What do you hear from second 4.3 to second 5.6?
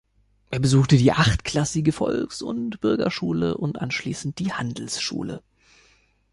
die Handelsschule.